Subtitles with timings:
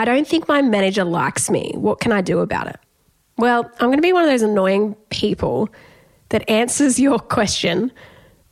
[0.00, 1.72] I don't think my manager likes me.
[1.74, 2.78] What can I do about it?
[3.36, 5.68] Well, I'm going to be one of those annoying people
[6.30, 7.92] that answers your question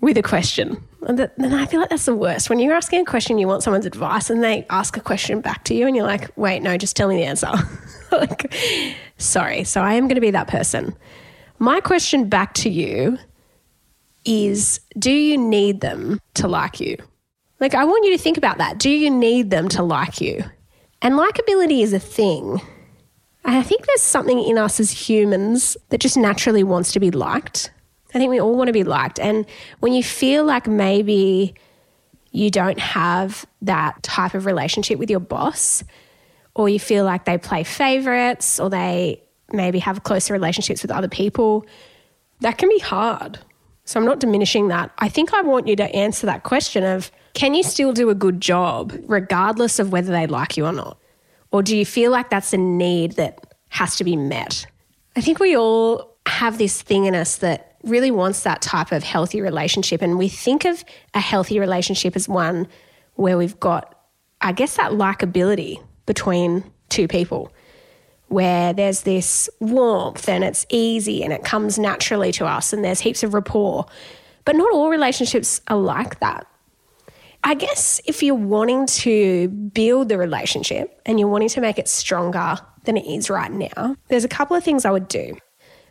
[0.02, 0.76] with a question.
[1.06, 2.50] And then I feel like that's the worst.
[2.50, 5.64] When you're asking a question, you want someone's advice, and they ask a question back
[5.64, 7.50] to you, and you're like, wait, no, just tell me the answer.
[8.12, 8.52] like,
[9.16, 9.64] sorry.
[9.64, 10.94] So I am going to be that person.
[11.58, 13.16] My question back to you
[14.26, 16.98] is do you need them to like you?
[17.58, 18.76] Like, I want you to think about that.
[18.76, 20.44] Do you need them to like you?
[21.00, 22.60] And likability is a thing.
[23.44, 27.70] I think there's something in us as humans that just naturally wants to be liked.
[28.14, 29.20] I think we all want to be liked.
[29.20, 29.46] And
[29.80, 31.54] when you feel like maybe
[32.32, 35.84] you don't have that type of relationship with your boss,
[36.54, 41.08] or you feel like they play favorites, or they maybe have closer relationships with other
[41.08, 41.64] people,
[42.40, 43.38] that can be hard.
[43.88, 44.90] So I'm not diminishing that.
[44.98, 48.14] I think I want you to answer that question of can you still do a
[48.14, 50.98] good job regardless of whether they like you or not?
[51.52, 54.66] Or do you feel like that's a need that has to be met?
[55.16, 59.02] I think we all have this thing in us that really wants that type of
[59.04, 60.02] healthy relationship.
[60.02, 60.84] And we think of
[61.14, 62.68] a healthy relationship as one
[63.14, 63.98] where we've got,
[64.42, 67.50] I guess, that likability between two people,
[68.28, 73.00] where there's this warmth and it's easy and it comes naturally to us and there's
[73.00, 73.86] heaps of rapport.
[74.44, 76.46] But not all relationships are like that.
[77.44, 81.88] I guess if you're wanting to build the relationship and you're wanting to make it
[81.88, 85.36] stronger than it is right now, there's a couple of things I would do.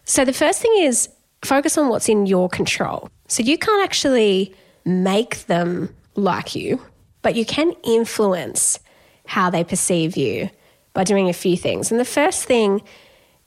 [0.06, 1.10] So the first thing is
[1.44, 3.10] focus on what's in your control.
[3.28, 4.54] So you can't actually
[4.86, 6.82] make them like you,
[7.22, 8.80] but you can influence
[9.26, 10.50] how they perceive you
[10.98, 11.92] by doing a few things.
[11.92, 12.82] And the first thing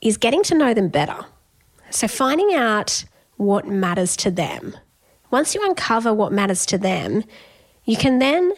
[0.01, 1.19] is getting to know them better.
[1.91, 3.05] So finding out
[3.39, 4.77] what matters to them.
[5.33, 7.25] Once you uncover what matters to them,
[7.87, 8.53] you can then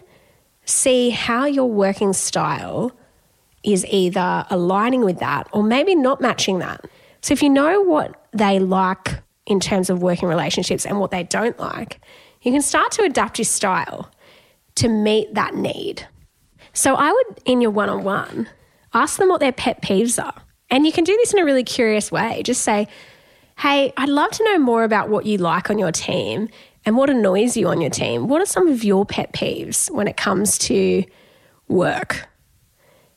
[0.67, 2.93] see how your working style
[3.65, 6.85] is either aligning with that or maybe not matching that.
[7.23, 11.23] So if you know what they like in terms of working relationships and what they
[11.23, 11.99] don't like,
[12.43, 14.11] you can start to adapt your style
[14.75, 16.07] to meet that need.
[16.75, 18.49] So I would, in your one on one,
[18.95, 20.35] ask them what their pet peeves are.
[20.71, 22.43] And you can do this in a really curious way.
[22.45, 22.89] Just say,
[23.59, 26.49] hey, I'd love to know more about what you like on your team
[26.85, 28.27] and what annoys you on your team.
[28.27, 31.05] What are some of your pet peeves when it comes to
[31.69, 32.29] work?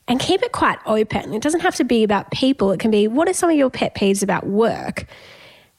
[0.08, 1.34] And keep it quite open.
[1.34, 3.70] It doesn't have to be about people, it can be what are some of your
[3.70, 5.06] pet peeves about work?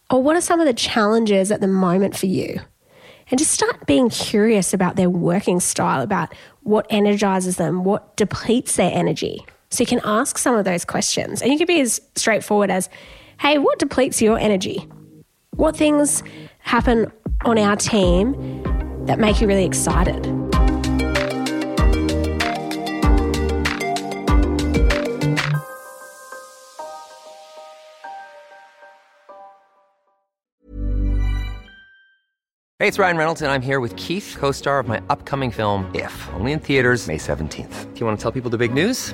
[0.09, 2.59] Or what are some of the challenges at the moment for you?
[3.29, 8.77] And just start being curious about their working style, about what energizes them, what depletes
[8.77, 9.45] their energy.
[9.69, 11.41] So you can ask some of those questions.
[11.41, 12.89] And you can be as straightforward as,
[13.39, 14.87] hey, what depletes your energy?
[15.51, 16.23] What things
[16.59, 17.11] happen
[17.43, 18.63] on our team
[19.05, 20.25] that make you really excited?
[32.79, 35.89] Hey, it's Ryan Reynolds, and I'm here with Keith, co star of my upcoming film,
[35.95, 37.93] If, only in theaters, May 17th.
[37.93, 39.13] Do you want to tell people the big news?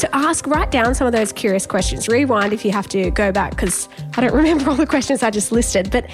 [0.00, 2.08] So ask, write down some of those curious questions.
[2.08, 5.28] Rewind if you have to go back because I don't remember all the questions I
[5.28, 6.08] just listed, but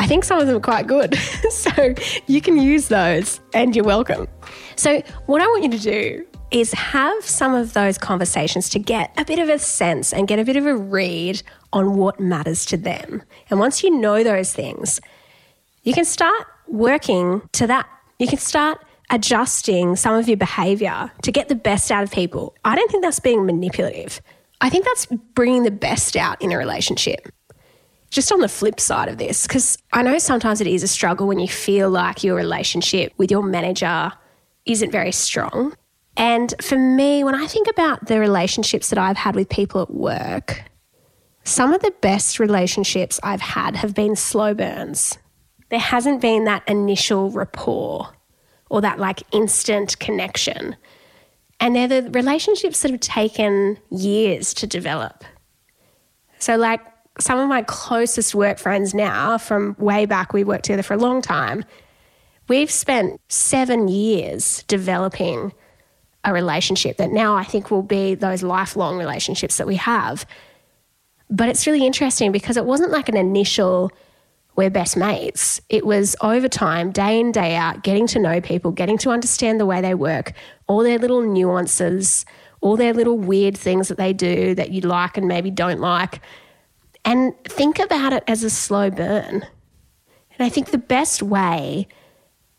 [0.00, 1.14] I think some of them are quite good.
[1.50, 1.94] so
[2.26, 4.26] you can use those and you're welcome.
[4.74, 9.12] So, what I want you to do is have some of those conversations to get
[9.16, 11.40] a bit of a sense and get a bit of a read
[11.72, 13.22] on what matters to them.
[13.48, 15.00] And once you know those things,
[15.84, 17.88] you can start working to that.
[18.18, 22.54] You can start adjusting some of your behavior to get the best out of people.
[22.64, 24.20] I don't think that's being manipulative.
[24.60, 27.28] I think that's bringing the best out in a relationship.
[28.10, 31.28] Just on the flip side of this, because I know sometimes it is a struggle
[31.28, 34.12] when you feel like your relationship with your manager
[34.66, 35.74] isn't very strong.
[36.16, 39.94] And for me, when I think about the relationships that I've had with people at
[39.94, 40.64] work,
[41.44, 45.16] some of the best relationships I've had have been slow burns.
[45.70, 48.08] There hasn't been that initial rapport
[48.70, 50.76] or that like instant connection.
[51.60, 55.24] And they're the relationships that have taken years to develop.
[56.38, 56.80] So, like
[57.18, 60.98] some of my closest work friends now, from way back, we worked together for a
[60.98, 61.64] long time,
[62.48, 65.52] we've spent seven years developing
[66.24, 70.26] a relationship that now I think will be those lifelong relationships that we have.
[71.30, 73.90] But it's really interesting because it wasn't like an initial,
[74.60, 75.58] we're best mates.
[75.70, 79.58] It was over time, day in, day out, getting to know people, getting to understand
[79.58, 80.34] the way they work,
[80.66, 82.26] all their little nuances,
[82.60, 86.20] all their little weird things that they do that you like and maybe don't like.
[87.06, 89.46] And think about it as a slow burn.
[90.34, 91.88] And I think the best way,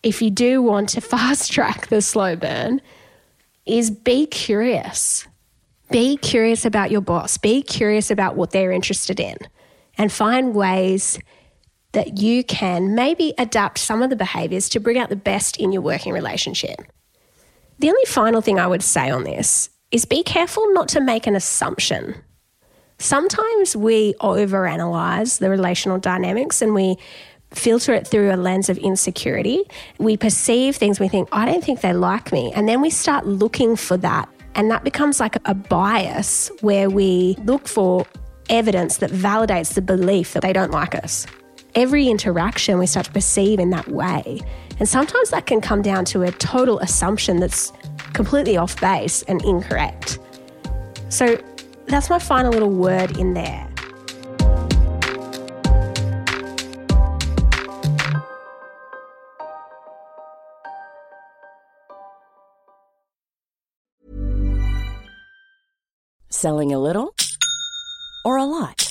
[0.02, 2.82] if you do want to fast track the slow burn,
[3.68, 5.28] is be curious.
[5.92, 7.38] Be curious about your boss.
[7.38, 9.38] Be curious about what they're interested in
[10.00, 11.20] and find ways
[11.94, 15.72] that you can maybe adapt some of the behaviors to bring out the best in
[15.72, 16.82] your working relationship.
[17.80, 21.28] The only final thing I would say on this is be careful not to make
[21.28, 22.16] an assumption.
[22.98, 26.96] Sometimes we overanalyze the relational dynamics and we
[27.54, 29.64] filter it through a lens of insecurity.
[29.98, 32.54] We perceive things, we think, I don't think they like me.
[32.54, 37.36] And then we start looking for that and that becomes like a bias where we
[37.44, 38.06] look for
[38.50, 41.26] evidence that validates the belief that they don't like us.
[41.74, 44.42] Every interaction we start to perceive in that way.
[44.80, 47.72] And sometimes that can come down to a total assumption that's
[48.12, 50.20] completely off base and incorrect.
[51.08, 51.42] So
[51.86, 53.68] that's my final little word in there.
[66.30, 67.16] Selling a little
[68.26, 68.91] or a lot?